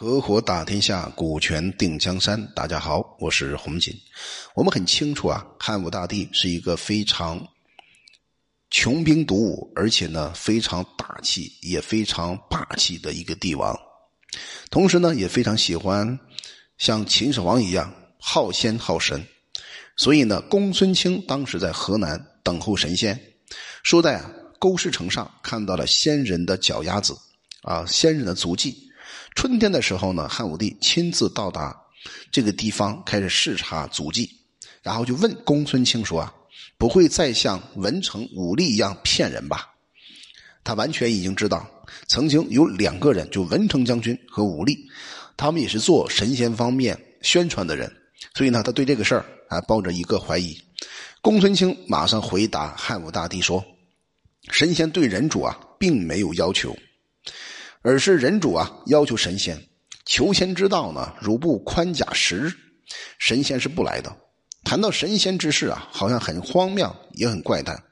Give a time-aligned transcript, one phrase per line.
[0.00, 2.42] 合伙打天下，股权定江山。
[2.54, 3.94] 大家好，我是洪锦。
[4.54, 7.38] 我们很清楚啊，汉武大帝是一个非常
[8.70, 13.78] 穷兵黩武，而且呢非常大气，也非常霸气的一个帝王。
[14.70, 16.18] 同时呢，也非常喜欢
[16.78, 19.22] 像秦始皇一样好仙好神。
[19.98, 23.20] 所以呢，公孙卿当时在河南等候神仙，
[23.82, 27.14] 说在啊沟石城上看到了仙人的脚丫子，
[27.60, 28.86] 啊仙人的足迹。
[29.34, 31.76] 春天的时候呢，汉武帝亲自到达
[32.30, 34.30] 这个地方，开始视察足迹，
[34.82, 36.34] 然后就问公孙卿说：“啊，
[36.76, 39.68] 不会再像文成、武力一样骗人吧？”
[40.62, 41.68] 他完全已经知道，
[42.08, 44.78] 曾经有两个人，就文成将军和武力，
[45.36, 47.90] 他们也是做神仙方面宣传的人，
[48.34, 49.24] 所以呢，他对这个事儿。
[49.52, 50.56] 还抱着一个怀疑，
[51.20, 53.64] 公孙卿马上回答汉武大帝说
[54.52, 56.72] ：“神仙对人主啊，并没有要求，
[57.82, 59.60] 而是人主啊要求神仙
[60.04, 62.52] 求仙之道呢，如不宽甲十日，
[63.18, 64.14] 神仙是不来的。
[64.64, 67.82] 谈到神仙之事啊，好像很荒谬，也很怪诞。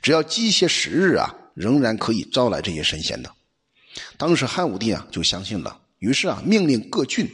[0.00, 3.30] 只要积些时日啊，仍然可以招来这些神仙的。
[4.16, 7.28] 当时汉武帝啊就相信了，于是啊命令各郡、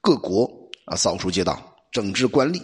[0.00, 0.50] 各国
[0.86, 2.62] 啊扫除街道，整治官吏。”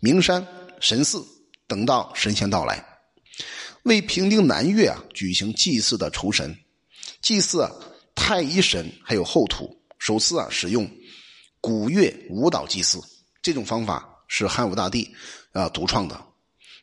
[0.00, 0.46] 名山
[0.78, 1.24] 神寺，
[1.66, 2.84] 等到神仙到来，
[3.82, 6.56] 为平定南越啊，举行祭祀的酬神，
[7.20, 7.70] 祭祀啊
[8.14, 10.88] 太乙神还有后土，首次啊使用
[11.60, 12.98] 古乐舞蹈祭祀，
[13.42, 15.08] 这种方法是汉武大帝
[15.52, 16.20] 啊独创的。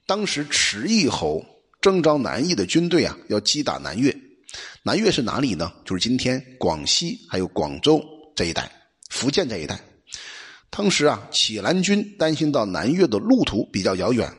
[0.05, 1.43] 当时迟义侯
[1.81, 4.15] 征召南夷的军队啊，要击打南越。
[4.81, 5.71] 南越是哪里呢？
[5.83, 8.01] 就是今天广西还有广州
[8.35, 8.71] 这一带，
[9.09, 9.79] 福建这一带。
[10.69, 14.31] 当时啊，启兰军担心到南越的路途比较遥远，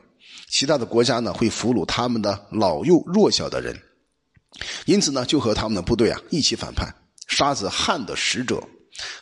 [0.49, 3.79] 其他的国家呢会俘虏他们的老幼弱小的人，
[4.85, 6.93] 因此呢就和他们的部队啊一起反叛，
[7.27, 8.61] 杀死汉的使者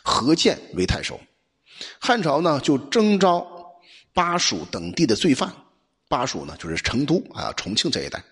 [0.02, 1.20] 何健为太守。
[2.00, 3.46] 汉朝呢就征召
[4.12, 5.52] 巴蜀等地的罪犯，
[6.08, 8.22] 巴蜀呢就是成都啊重庆这一带，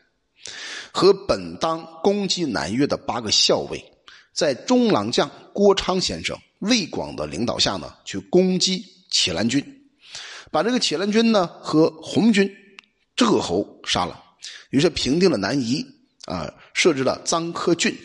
[0.91, 3.85] 和本当攻击南越的八个校尉，
[4.33, 6.37] 在中郎将郭昌先生。
[6.61, 9.63] 魏广的领导下呢，去攻击启兰军，
[10.51, 12.51] 把这个启兰军呢和红军
[13.15, 14.19] 这个侯杀了，
[14.71, 15.87] 于是平定了南夷
[16.27, 17.97] 啊，设置了臧科郡。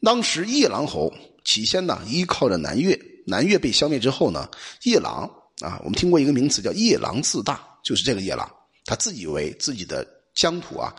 [0.00, 1.12] 当时夜郎侯
[1.44, 4.48] 起先呢依靠着南越，南越被消灭之后呢，
[4.84, 5.28] 夜郎
[5.60, 8.48] 啊，我们听过一个名词叫夜郎自大，就是这个夜郎，
[8.84, 10.94] 他自以为自己的疆土啊，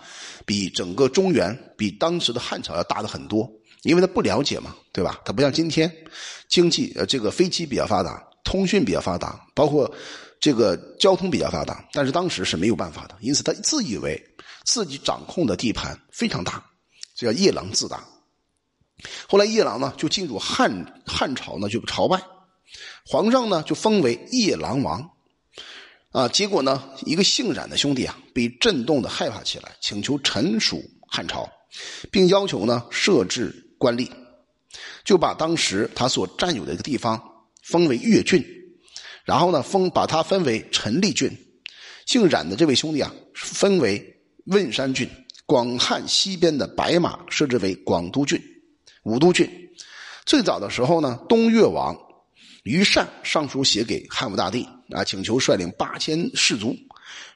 [0.46, 3.50] 比整个中原，比当时的汉朝要大的很多。
[3.84, 5.20] 因为他不了解嘛，对吧？
[5.26, 5.94] 他不像今天，
[6.48, 9.94] 经济呃这个飞机比较发达，通讯比较发达，包括
[10.44, 13.16] 这个交通比较发达，但是当时是没有办法的。
[13.22, 14.22] 因此他自以为
[14.66, 16.62] 自己掌控的地盘非常大，
[17.16, 18.04] 这叫夜郎自大。
[19.30, 22.22] 后来夜郎呢就进入汉汉朝呢就朝拜，
[23.06, 25.12] 皇上呢就封为夜郎王，
[26.12, 31.50] 啊，结果呢一个姓冉的兄弟啊被震动的害怕起来，请求臣属汉朝，
[32.12, 33.62] 并要求呢设置。
[33.78, 34.10] 官吏
[35.06, 37.22] 就把当时他所占有的一个地方
[37.64, 38.46] 封为越郡，
[39.24, 41.32] 然后呢封把它分为陈立郡。
[42.06, 44.04] 姓冉的这位兄弟啊，分为
[44.46, 45.10] 汶山郡。
[45.46, 48.42] 广汉西边的白马设置为广都郡、
[49.04, 49.50] 武都郡。
[50.26, 51.96] 最早的时候呢，东越王
[52.64, 56.74] 于善上书写给汉武大帝啊，请求率领八千士卒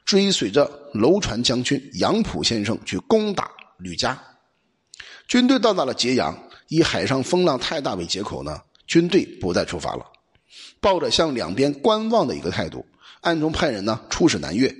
[0.06, 4.18] 追随着楼船将军杨浦先生去攻打吕家。
[5.28, 6.36] 军队到达了揭阳，
[6.68, 10.04] 以海上风浪太大为借口呢，军队不再出发了，
[10.80, 12.86] 抱着向两边观望的一个态度，
[13.20, 14.74] 暗中派人呢出使南越。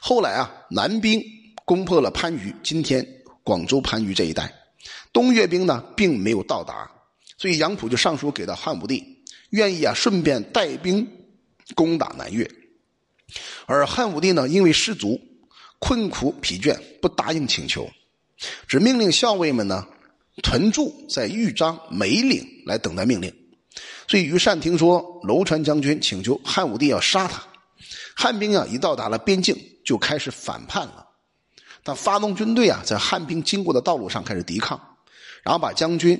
[0.00, 1.22] 后来啊，南兵
[1.64, 3.06] 攻破了番禺，今天
[3.42, 4.52] 广州番禺这一带，
[5.12, 6.90] 东越兵呢并没有到达，
[7.36, 9.04] 所以杨浦就上书给到汉武帝，
[9.50, 11.06] 愿意啊顺便带兵
[11.74, 12.48] 攻打南越，
[13.66, 15.20] 而汉武帝呢因为失足
[15.78, 17.90] 困苦疲倦，不答应请求。
[18.68, 19.84] 只命令校尉们呢
[20.42, 23.34] 屯驻在豫章梅岭来等待命令，
[24.08, 27.42] 所以于善听说楼船将军请求汉武帝要杀他，
[28.16, 31.06] 汉兵啊一到达了边境就开始反叛了，
[31.84, 34.80] 他发动军队啊在汉兵经过的道路上开始抵抗，
[35.42, 36.18] 然后把将军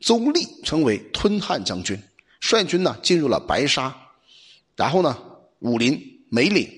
[0.00, 2.00] 邹立称为吞汉将军，
[2.40, 3.92] 率军呢进入了白沙，
[4.76, 5.20] 然后呢
[5.58, 6.68] 武林梅岭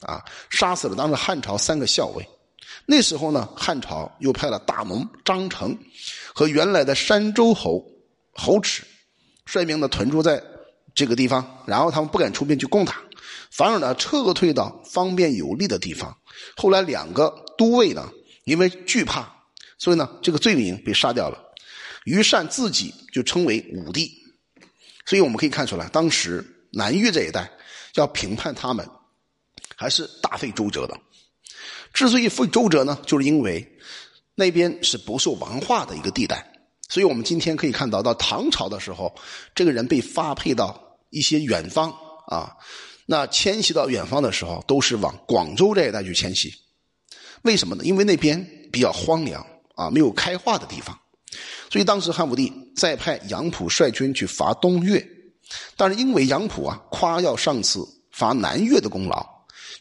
[0.00, 2.28] 啊杀死了当时汉朝三个校尉。
[2.84, 5.78] 那时候呢，汉朝又派了大农张成
[6.34, 7.82] 和原来的山州侯
[8.32, 8.82] 侯齿
[9.52, 10.42] 率兵的屯驻在
[10.94, 13.02] 这个地方，然后他们不敢出兵去攻打，
[13.50, 16.16] 反而呢撤退到方便有利的地方。
[16.56, 18.10] 后来两个都尉呢，
[18.44, 19.30] 因为惧怕，
[19.76, 21.38] 所以呢这个罪名被杀掉了。
[22.04, 24.10] 于善自己就称为武帝
[25.04, 27.50] 所以我们可以看出来，当时南越这一带
[27.94, 28.88] 要评判他们，
[29.76, 30.98] 还是大费周折的。
[31.92, 33.78] 之所以费周折呢，就是因为
[34.34, 36.51] 那边是不受文化的一个地带。
[36.92, 39.14] 所以我们今天可以看到，到唐朝的时候，
[39.54, 40.78] 这个人被发配到
[41.08, 41.90] 一些远方
[42.26, 42.54] 啊，
[43.06, 46.52] 那迁徙到远方的时候，都是往广州这一带去迁徙。
[47.44, 47.82] 为什么呢？
[47.82, 49.42] 因为那边比较荒凉
[49.74, 50.94] 啊，没有开化的地方。
[51.70, 55.02] 所以当时汉武帝再派杨浦率军去伐东越，
[55.78, 59.26] 但是因为杨浦啊夸耀上次伐南越的功劳，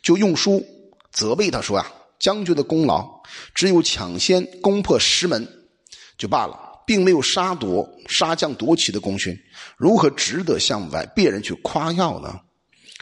[0.01, 0.65] 就用书
[1.11, 3.05] 责备他说呀：“将军的功劳
[3.53, 5.45] 只有抢先攻破石门
[6.17, 9.37] 就罢了，并没有杀夺杀将夺旗的功勋，
[9.77, 12.39] 如何值得向外别人去夸耀呢？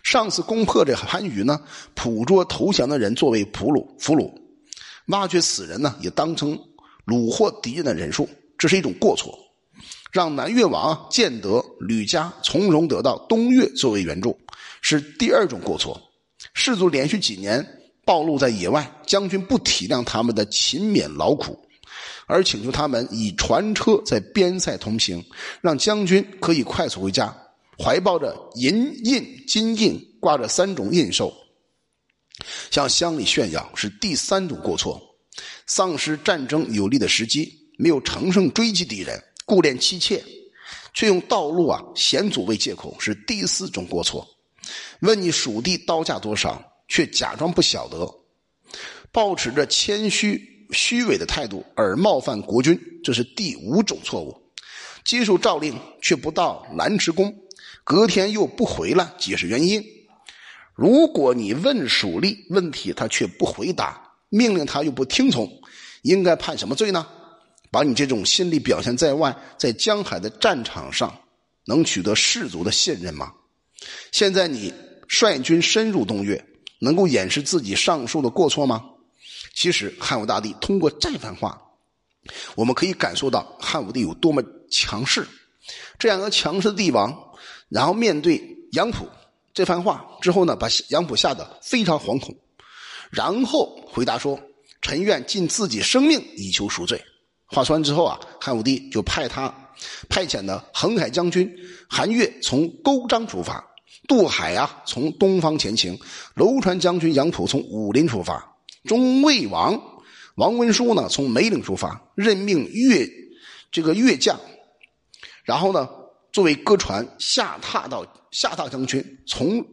[0.03, 1.59] 上次攻破这番禺呢，
[1.93, 4.31] 捕捉投降的人作为俘虏，俘虏
[5.07, 6.57] 挖掘死人呢，也当成
[7.05, 8.27] 虏获敌人的人数。”
[8.57, 9.37] 这是一种过错，
[10.11, 14.37] 让南越王建德、吕嘉从容得到东越作为援助，
[14.81, 15.97] 是第二种过错。
[16.53, 17.65] 士卒连续几年
[18.03, 21.57] 暴露在野外，将军不体谅他们的勤勉劳苦，
[22.25, 25.23] 而请求他们以船车在边塞同行，
[25.61, 27.35] 让将军可以快速回家，
[27.77, 31.33] 怀抱着银印、金印，挂着三种印绶，
[32.71, 35.01] 向乡里炫耀，是第三种过错，
[35.65, 37.57] 丧失战争有利的时机。
[37.81, 40.21] 没有乘胜追击敌人，顾恋妻妾，
[40.93, 44.27] 却用道路啊险阻为借口，是第四种过错。
[44.99, 48.05] 问你蜀地刀价多少，却假装不晓得，
[49.13, 54.35] 抱持着谦虚虚伪的态度而冒犯国君，这是第五种错误。
[55.03, 57.33] 接受诏令却不到兰池宫，
[57.83, 59.83] 隔天又不回来解释原因。
[60.75, 63.99] 如果你问蜀吏问题，他却不回答，
[64.29, 65.49] 命令他又不听从，
[66.03, 67.05] 应该判什么罪呢？
[67.71, 71.13] 把你这种心理表现在外，在江海的战场上
[71.65, 73.33] 能取得士卒的信任吗？
[74.11, 74.73] 现在你
[75.07, 76.45] 率军深入东岳，
[76.79, 78.83] 能够掩饰自己上述的过错吗？
[79.53, 81.61] 其实汉武大帝通过这番话，
[82.55, 84.41] 我们可以感受到汉武帝有多么
[84.71, 85.27] 强势。
[85.97, 87.15] 这样一个强势的帝王，
[87.67, 88.41] 然后面对
[88.71, 89.07] 杨浦
[89.53, 92.35] 这番话之后呢，把杨浦吓得非常惶恐，
[93.11, 94.39] 然后回答说
[94.81, 97.03] ：“臣愿尽自己生命以求赎罪。”
[97.45, 99.53] 话说完之后啊，汉武帝就派他
[100.07, 101.51] 派遣的横海将军
[101.89, 103.63] 韩岳从勾章出发，
[104.07, 105.95] 渡海啊从东方前行；
[106.35, 108.55] 楼船将军杨浦从武林出发，
[108.89, 109.79] 中魏王
[110.33, 113.07] 王文书呢从梅岭出发，任命岳
[113.71, 114.39] 这个岳将，
[115.43, 115.87] 然后呢
[116.31, 119.63] 作为歌船下榻到下榻将军从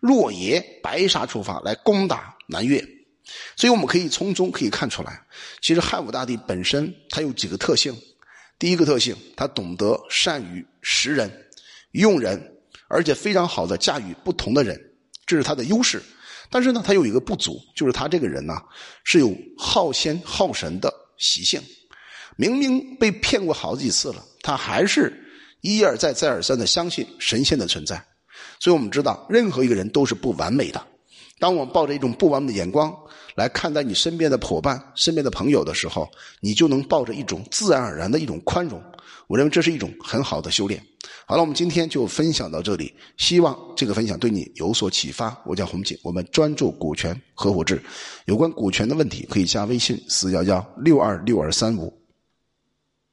[0.00, 2.84] 若耶白沙出发来攻打南越。
[3.54, 5.24] 所以我们可以从中可以看出来，
[5.62, 7.96] 其实汉武大帝本身他有几个特性。
[8.58, 11.30] 第一个特性，他懂得善于识人、
[11.92, 12.56] 用人，
[12.88, 14.76] 而且非常好的驾驭不同的人，
[15.24, 16.02] 这是他的优势。
[16.50, 18.60] 但是呢，他有一个不足，就是他这个人呢
[19.04, 21.60] 是有好仙好神的习性。
[22.36, 25.12] 明明被骗过好几次了，他还是
[25.62, 27.96] 一而再再而三的相信神仙的存在。
[28.60, 30.86] 所以我们知道，任何一个人都是不完美的。
[31.38, 32.94] 当我们抱着一种不完美的眼光
[33.34, 36.08] 来看待你身边的伙伴、身边的朋友的时候，
[36.40, 38.82] 你就能抱着一种自然而然的一种宽容。
[39.26, 40.82] 我认为这是一种很好的修炼。
[41.26, 45.36] 好了，我们今天就分享到这里，希望这个分享对你有所启发。
[45.44, 47.82] 我叫洪锦，我们专注股权合伙制，
[48.26, 51.92] 有关股权的问题可以加微信四幺幺六二六二三五。